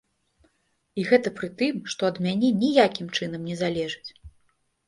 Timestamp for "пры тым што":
1.39-2.09